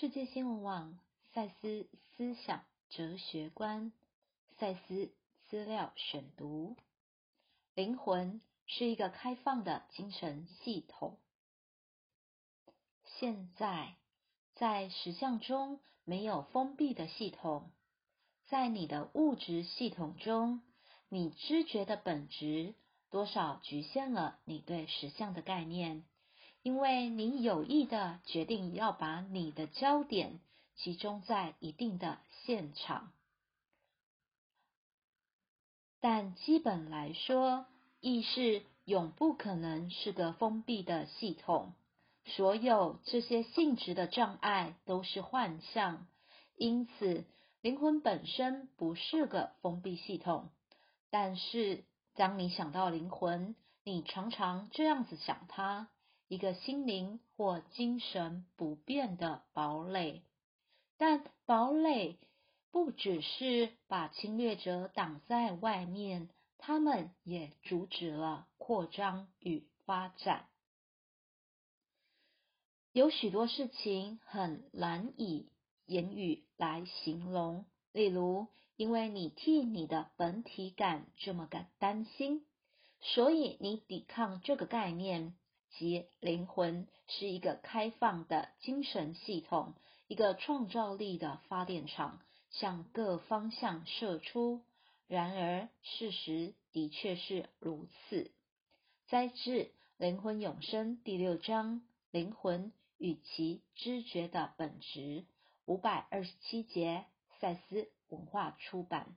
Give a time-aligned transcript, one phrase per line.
[0.00, 0.96] 世界新闻网
[1.34, 3.90] 赛斯思想哲学观
[4.56, 5.12] 赛斯
[5.48, 6.76] 资料选读：
[7.74, 11.18] 灵魂是一个开放的精神系统。
[13.18, 13.96] 现在，
[14.54, 17.72] 在实相中没有封闭的系统。
[18.46, 20.62] 在你的物质系统中，
[21.08, 22.76] 你知觉的本质
[23.10, 26.04] 多少局限了你对实相的概念。
[26.68, 30.38] 因为你有意的决定要把你的焦点
[30.76, 33.10] 集中在一定的现场，
[35.98, 37.64] 但基本来说，
[38.00, 41.72] 意识永不可能是个封闭的系统。
[42.26, 46.06] 所有这些性质的障碍都是幻象，
[46.54, 47.24] 因此
[47.62, 50.50] 灵魂本身不是个封闭系统。
[51.08, 51.82] 但是，
[52.14, 55.88] 当你想到灵魂，你常常这样子想它。
[56.28, 60.22] 一个心灵或精神不变的堡垒，
[60.98, 62.18] 但堡垒
[62.70, 70.46] 不只是把侵略者挡在外面，他们也阻止了扩张与发展。
[72.92, 75.48] 有许多事情很难以
[75.86, 82.44] 言语来形容，例如，因为你替你的本体感这么感担心，
[83.00, 85.34] 所以你抵抗这个概念。
[85.70, 89.74] 即灵魂是一个开放的精神系统，
[90.06, 94.62] 一个创造力的发电厂，向各方向射出。
[95.06, 98.30] 然而，事实的确是如此。
[99.06, 99.34] 摘自
[99.96, 105.24] 《灵魂永生》第六章：灵魂与其知觉的本质，
[105.64, 107.04] 五百二十七节，
[107.40, 109.16] 赛斯文化出版。